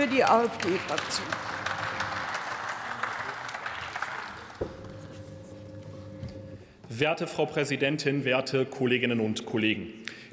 für 0.00 0.06
die 0.06 0.24
AfD-Fraktion. 0.24 1.26
Werte 6.88 7.26
Frau 7.26 7.44
Präsidentin, 7.44 8.24
werte 8.24 8.64
Kolleginnen 8.64 9.20
und 9.20 9.44
Kollegen! 9.44 9.88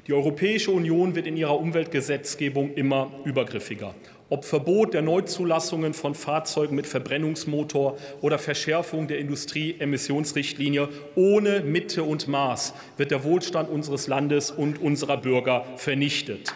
Die 0.06 0.14
Europäische 0.14 0.70
Union 0.70 1.14
wird 1.14 1.26
in 1.26 1.36
ihrer 1.36 1.60
Umweltgesetzgebung 1.60 2.72
immer 2.76 3.10
übergriffiger. 3.26 3.94
Ob 4.30 4.46
Verbot 4.46 4.94
der 4.94 5.02
Neuzulassungen 5.02 5.92
von 5.92 6.14
Fahrzeugen 6.14 6.74
mit 6.74 6.86
Verbrennungsmotor 6.86 7.98
oder 8.22 8.38
Verschärfung 8.38 9.06
der 9.06 9.18
Industrieemissionsrichtlinie 9.18 10.88
ohne 11.14 11.60
Mitte 11.60 12.04
und 12.04 12.26
Maß 12.26 12.72
wird 12.96 13.10
der 13.10 13.22
Wohlstand 13.22 13.68
unseres 13.68 14.06
Landes 14.06 14.50
und 14.50 14.80
unserer 14.80 15.18
Bürger 15.18 15.66
vernichtet. 15.76 16.54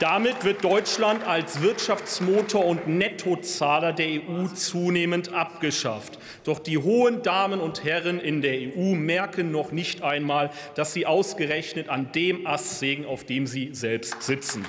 Damit 0.00 0.44
wird 0.44 0.64
Deutschland 0.64 1.26
als 1.26 1.60
Wirtschaftsmotor 1.60 2.64
und 2.64 2.88
Nettozahler 2.88 3.92
der 3.92 4.06
EU 4.06 4.46
zunehmend 4.46 5.34
abgeschafft. 5.34 6.18
Doch 6.44 6.58
die 6.58 6.78
hohen 6.78 7.22
Damen 7.22 7.60
und 7.60 7.84
Herren 7.84 8.18
in 8.18 8.40
der 8.40 8.54
EU 8.54 8.94
merken 8.94 9.50
noch 9.50 9.72
nicht 9.72 10.00
einmal, 10.00 10.52
dass 10.74 10.94
sie 10.94 11.04
ausgerechnet 11.04 11.90
an 11.90 12.12
dem 12.12 12.46
Ast 12.46 12.78
sägen, 12.78 13.04
auf 13.04 13.24
dem 13.24 13.46
sie 13.46 13.74
selbst 13.74 14.22
sitzen. 14.22 14.64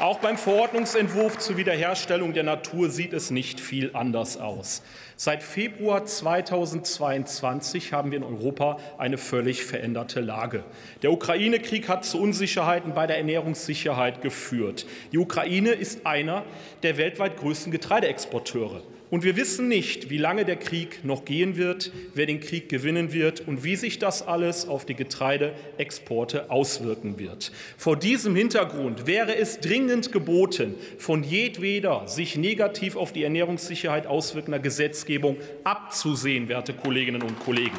Auch 0.00 0.18
beim 0.18 0.38
Verordnungsentwurf 0.38 1.36
zur 1.36 1.58
Wiederherstellung 1.58 2.32
der 2.32 2.42
Natur 2.42 2.88
sieht 2.88 3.12
es 3.12 3.30
nicht 3.30 3.60
viel 3.60 3.90
anders 3.92 4.38
aus. 4.38 4.82
Seit 5.14 5.42
Februar 5.42 6.06
2022 6.06 7.92
haben 7.92 8.10
wir 8.10 8.16
in 8.16 8.24
Europa 8.24 8.78
eine 8.96 9.18
völlig 9.18 9.62
veränderte 9.62 10.22
Lage. 10.22 10.64
Der 11.02 11.12
Ukraine-Krieg 11.12 11.90
hat 11.90 12.06
zu 12.06 12.18
Unsicherheiten 12.18 12.94
bei 12.94 13.06
der 13.06 13.18
Ernährungssicherheit 13.18 14.22
geführt. 14.22 14.86
Die 15.12 15.18
Ukraine 15.18 15.72
ist 15.72 16.06
einer 16.06 16.44
der 16.82 16.96
weltweit 16.96 17.36
größten 17.36 17.70
Getreideexporteure. 17.70 18.80
Und 19.10 19.24
wir 19.24 19.36
wissen 19.36 19.66
nicht, 19.66 20.08
wie 20.08 20.18
lange 20.18 20.44
der 20.44 20.54
Krieg 20.54 21.04
noch 21.04 21.24
gehen 21.24 21.56
wird, 21.56 21.90
wer 22.14 22.26
den 22.26 22.38
Krieg 22.38 22.68
gewinnen 22.68 23.12
wird 23.12 23.46
und 23.46 23.64
wie 23.64 23.74
sich 23.74 23.98
das 23.98 24.22
alles 24.22 24.68
auf 24.68 24.86
die 24.86 24.94
Getreideexporte 24.94 26.48
auswirken 26.48 27.18
wird. 27.18 27.50
Vor 27.76 27.96
diesem 27.96 28.36
Hintergrund 28.36 29.08
wäre 29.08 29.36
es 29.36 29.58
dringend 29.58 30.12
geboten, 30.12 30.76
von 30.98 31.24
jedweder 31.24 32.06
sich 32.06 32.36
negativ 32.36 32.94
auf 32.94 33.12
die 33.12 33.24
Ernährungssicherheit 33.24 34.06
auswirkender 34.06 34.60
Gesetzgebung 34.60 35.38
abzusehen, 35.64 36.48
werte 36.48 36.72
Kolleginnen 36.72 37.22
und 37.22 37.40
Kollegen. 37.40 37.76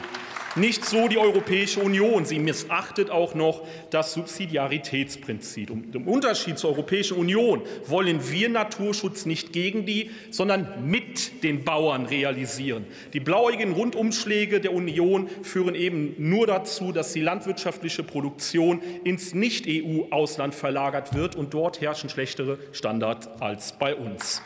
Nicht 0.55 0.83
so 0.83 1.07
die 1.07 1.17
Europäische 1.17 1.80
Union. 1.80 2.25
Sie 2.25 2.38
missachtet 2.39 3.09
auch 3.09 3.35
noch 3.35 3.66
das 3.89 4.11
Subsidiaritätsprinzip. 4.13 5.69
Im 5.69 6.07
Unterschied 6.07 6.57
zur 6.57 6.71
Europäischen 6.71 7.17
Union 7.17 7.61
wollen 7.85 8.19
wir 8.30 8.49
Naturschutz 8.49 9.25
nicht 9.25 9.53
gegen 9.53 9.85
die, 9.85 10.11
sondern 10.29 10.89
mit 10.89 11.44
den 11.44 11.63
Bauern 11.63 12.05
realisieren. 12.05 12.85
Die 13.13 13.22
blauigen 13.22 13.72
Rundumschläge 13.72 14.59
der 14.59 14.73
Union 14.73 15.29
führen 15.41 15.73
eben 15.73 16.16
nur 16.17 16.47
dazu, 16.47 16.91
dass 16.91 17.13
die 17.13 17.22
landwirtschaftliche 17.22 18.03
Produktion 18.03 18.81
ins 19.05 19.33
Nicht-EU-Ausland 19.33 20.53
verlagert 20.53 21.13
wird, 21.13 21.35
und 21.35 21.53
dort 21.53 21.79
herrschen 21.79 22.09
schlechtere 22.09 22.59
Standards 22.73 23.29
als 23.39 23.72
bei 23.72 23.95
uns. 23.95 24.41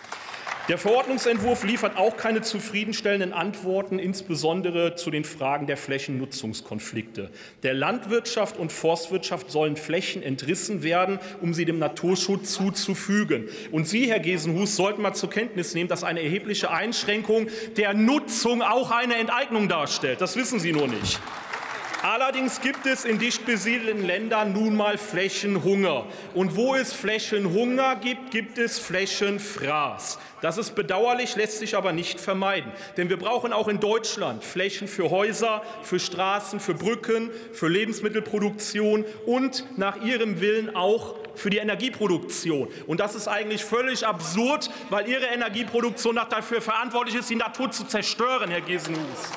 Der 0.67 0.79
Verordnungsentwurf 0.79 1.63
liefert 1.63 1.95
auch 1.95 2.17
keine 2.17 2.41
zufriedenstellenden 2.41 3.33
Antworten, 3.33 3.99
insbesondere 3.99 4.95
zu 4.95 5.11
den 5.11 5.23
Fragen 5.23 5.67
der 5.67 5.77
Flächennutzungskonflikte. 5.77 7.29
Der 7.61 7.75
Landwirtschaft 7.75 8.57
und 8.57 8.71
Forstwirtschaft 8.71 9.51
sollen 9.51 9.77
Flächen 9.77 10.23
entrissen 10.23 10.81
werden, 10.81 11.19
um 11.39 11.53
sie 11.53 11.65
dem 11.65 11.77
Naturschutz 11.77 12.53
zuzufügen. 12.53 13.47
Und 13.71 13.87
Sie, 13.87 14.09
Herr 14.09 14.19
Gesenhus, 14.19 14.75
sollten 14.75 15.03
mal 15.03 15.13
zur 15.13 15.29
Kenntnis 15.29 15.75
nehmen, 15.75 15.87
dass 15.87 16.03
eine 16.03 16.23
erhebliche 16.23 16.71
Einschränkung 16.71 17.47
der 17.77 17.93
Nutzung 17.93 18.63
auch 18.63 18.89
eine 18.89 19.17
Enteignung 19.17 19.69
darstellt. 19.69 20.19
Das 20.19 20.35
wissen 20.35 20.59
Sie 20.59 20.71
nur 20.71 20.87
nicht. 20.87 21.19
Allerdings 22.07 22.61
gibt 22.61 22.85
es 22.85 23.03
in 23.03 23.17
dicht 23.17 23.47
besiedelten 23.47 24.05
Ländern 24.05 24.53
nun 24.53 24.75
mal 24.75 24.99
Flächenhunger. 24.99 26.05
Und 26.35 26.55
wo 26.55 26.75
es 26.75 26.93
Flächenhunger 26.93 27.95
gibt, 27.95 28.29
gibt 28.29 28.59
es 28.59 28.77
Flächenfraß. 28.77 30.19
Das 30.39 30.59
ist 30.59 30.75
bedauerlich, 30.75 31.35
lässt 31.35 31.57
sich 31.57 31.75
aber 31.75 31.93
nicht 31.93 32.19
vermeiden. 32.21 32.71
Denn 32.95 33.09
wir 33.09 33.17
brauchen 33.17 33.51
auch 33.51 33.67
in 33.67 33.79
Deutschland 33.79 34.43
Flächen 34.43 34.87
für 34.87 35.09
Häuser, 35.09 35.63
für 35.81 35.99
Straßen, 35.99 36.59
für 36.59 36.75
Brücken, 36.75 37.31
für 37.53 37.69
Lebensmittelproduktion 37.69 39.03
und 39.25 39.65
nach 39.75 39.99
Ihrem 40.03 40.41
Willen 40.41 40.75
auch 40.75 41.15
für 41.33 41.49
die 41.49 41.57
Energieproduktion. 41.57 42.67
Und 42.85 42.99
das 42.99 43.15
ist 43.15 43.27
eigentlich 43.27 43.65
völlig 43.65 44.05
absurd, 44.05 44.69
weil 44.91 45.09
Ihre 45.09 45.25
Energieproduktion 45.25 46.19
dafür 46.29 46.61
verantwortlich 46.61 47.15
ist, 47.15 47.31
die 47.31 47.35
Natur 47.35 47.71
zu 47.71 47.83
zerstören, 47.83 48.51
Herr 48.51 48.61
Gesenhus. 48.61 49.31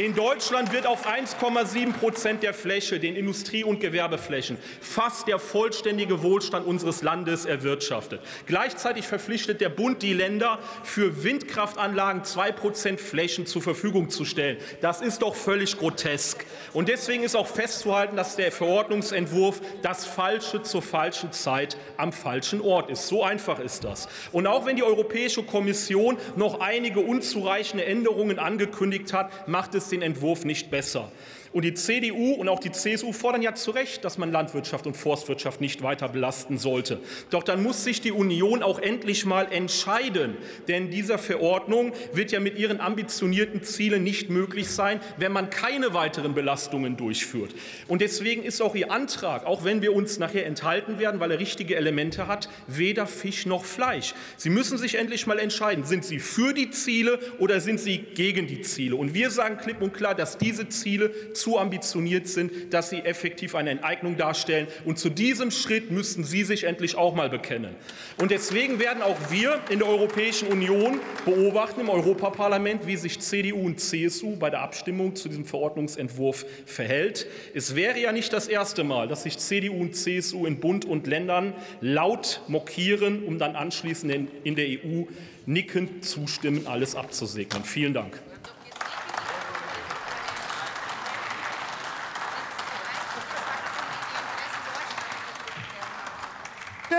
In 0.00 0.14
Deutschland 0.14 0.72
wird 0.72 0.86
auf 0.86 1.06
1,7 1.06 1.92
Prozent 1.92 2.42
der 2.42 2.54
Fläche, 2.54 2.98
den 2.98 3.16
Industrie- 3.16 3.64
und 3.64 3.80
Gewerbeflächen, 3.80 4.56
fast 4.80 5.28
der 5.28 5.38
vollständige 5.38 6.22
Wohlstand 6.22 6.66
unseres 6.66 7.02
Landes 7.02 7.44
erwirtschaftet. 7.44 8.22
Gleichzeitig 8.46 9.06
verpflichtet 9.06 9.60
der 9.60 9.68
Bund 9.68 10.00
die 10.00 10.14
Länder, 10.14 10.58
für 10.84 11.22
Windkraftanlagen 11.22 12.24
2 12.24 12.52
Prozent 12.52 12.98
Flächen 12.98 13.44
zur 13.44 13.60
Verfügung 13.60 14.08
zu 14.08 14.24
stellen. 14.24 14.56
Das 14.80 15.02
ist 15.02 15.20
doch 15.20 15.34
völlig 15.34 15.76
grotesk. 15.76 16.46
Und 16.72 16.88
deswegen 16.88 17.22
ist 17.22 17.36
auch 17.36 17.46
festzuhalten, 17.46 18.16
dass 18.16 18.36
der 18.36 18.52
Verordnungsentwurf 18.52 19.60
das 19.82 20.06
Falsche 20.06 20.62
zur 20.62 20.80
falschen 20.80 21.32
Zeit 21.32 21.76
am 21.98 22.14
falschen 22.14 22.62
Ort 22.62 22.88
ist. 22.88 23.06
So 23.06 23.22
einfach 23.22 23.58
ist 23.58 23.84
das. 23.84 24.08
Und 24.32 24.46
auch 24.46 24.64
wenn 24.64 24.76
die 24.76 24.82
Europäische 24.82 25.42
Kommission 25.42 26.16
noch 26.36 26.60
einige 26.60 27.00
unzureichende 27.00 27.84
Änderungen 27.84 28.38
angekündigt 28.38 29.12
hat, 29.12 29.46
macht 29.46 29.74
es 29.74 29.89
den 29.90 30.02
Entwurf 30.02 30.44
nicht 30.44 30.70
besser. 30.70 31.10
Und 31.52 31.64
die 31.64 31.74
CDU 31.74 32.34
und 32.34 32.48
auch 32.48 32.60
die 32.60 32.70
CSU 32.70 33.12
fordern 33.12 33.42
ja 33.42 33.54
zu 33.56 33.72
Recht, 33.72 34.04
dass 34.04 34.18
man 34.18 34.30
Landwirtschaft 34.30 34.86
und 34.86 34.96
Forstwirtschaft 34.96 35.60
nicht 35.60 35.82
weiter 35.82 36.08
belasten 36.08 36.58
sollte. 36.58 37.00
Doch 37.30 37.42
dann 37.42 37.60
muss 37.64 37.82
sich 37.82 38.00
die 38.00 38.12
Union 38.12 38.62
auch 38.62 38.78
endlich 38.78 39.26
mal 39.26 39.50
entscheiden. 39.50 40.36
Denn 40.68 40.90
dieser 40.90 41.18
Verordnung 41.18 41.92
wird 42.12 42.30
ja 42.30 42.38
mit 42.38 42.56
ihren 42.56 42.80
ambitionierten 42.80 43.64
Zielen 43.64 44.04
nicht 44.04 44.30
möglich 44.30 44.70
sein, 44.70 45.00
wenn 45.16 45.32
man 45.32 45.50
keine 45.50 45.92
weiteren 45.92 46.34
Belastungen 46.34 46.96
durchführt. 46.96 47.52
Und 47.88 48.00
deswegen 48.00 48.44
ist 48.44 48.62
auch 48.62 48.76
Ihr 48.76 48.92
Antrag, 48.92 49.44
auch 49.44 49.64
wenn 49.64 49.82
wir 49.82 49.92
uns 49.92 50.20
nachher 50.20 50.46
enthalten 50.46 51.00
werden, 51.00 51.18
weil 51.18 51.32
er 51.32 51.40
richtige 51.40 51.74
Elemente 51.74 52.28
hat, 52.28 52.48
weder 52.68 53.08
Fisch 53.08 53.44
noch 53.44 53.64
Fleisch. 53.64 54.14
Sie 54.36 54.50
müssen 54.50 54.78
sich 54.78 54.94
endlich 54.94 55.26
mal 55.26 55.40
entscheiden, 55.40 55.84
sind 55.84 56.04
Sie 56.04 56.20
für 56.20 56.54
die 56.54 56.70
Ziele 56.70 57.18
oder 57.40 57.60
sind 57.60 57.80
Sie 57.80 57.98
gegen 57.98 58.46
die 58.46 58.60
Ziele? 58.60 58.94
Und 58.94 59.14
wir 59.14 59.30
sagen 59.30 59.58
klipp 59.70 59.82
und 59.82 59.92
klar, 59.92 60.14
dass 60.14 60.38
diese 60.38 60.68
Ziele 60.68 61.32
zu 61.32 61.58
ambitioniert 61.58 62.26
sind, 62.26 62.72
dass 62.72 62.90
sie 62.90 63.00
effektiv 63.00 63.54
eine 63.54 63.70
Enteignung 63.70 64.16
darstellen. 64.16 64.66
Und 64.84 64.98
zu 64.98 65.10
diesem 65.10 65.50
Schritt 65.50 65.90
müssen 65.90 66.24
Sie 66.24 66.42
sich 66.42 66.64
endlich 66.64 66.96
auch 66.96 67.14
mal 67.14 67.30
bekennen. 67.30 67.74
Und 68.18 68.30
deswegen 68.30 68.80
werden 68.80 69.02
auch 69.02 69.16
wir 69.30 69.60
in 69.70 69.78
der 69.78 69.88
Europäischen 69.88 70.48
Union 70.48 70.98
beobachten, 71.24 71.80
im 71.80 71.88
Europaparlament, 71.88 72.86
wie 72.86 72.96
sich 72.96 73.20
CDU 73.20 73.66
und 73.66 73.80
CSU 73.80 74.36
bei 74.36 74.50
der 74.50 74.62
Abstimmung 74.62 75.14
zu 75.14 75.28
diesem 75.28 75.44
Verordnungsentwurf 75.44 76.44
verhält. 76.66 77.26
Es 77.54 77.76
wäre 77.76 77.98
ja 77.98 78.12
nicht 78.12 78.32
das 78.32 78.48
erste 78.48 78.82
Mal, 78.84 79.08
dass 79.08 79.22
sich 79.22 79.38
CDU 79.38 79.80
und 79.80 79.94
CSU 79.94 80.46
in 80.46 80.58
Bund 80.58 80.84
und 80.84 81.06
Ländern 81.06 81.54
laut 81.80 82.42
mokieren, 82.48 83.22
um 83.24 83.38
dann 83.38 83.54
anschließend 83.54 84.28
in 84.42 84.56
der 84.56 84.66
EU 84.66 85.04
nickend 85.46 86.04
zustimmen, 86.04 86.66
alles 86.66 86.94
abzusegnen. 86.94 87.64
Vielen 87.64 87.94
Dank. 87.94 88.20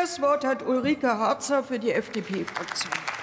Das 0.01 0.19
Wort 0.19 0.43
hat 0.43 0.65
Ulrike 0.65 1.19
Harzer 1.19 1.63
für 1.63 1.77
die 1.77 1.91
FDP-Fraktion. 1.91 3.20